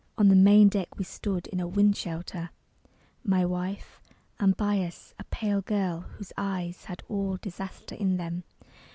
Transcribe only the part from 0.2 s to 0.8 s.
the main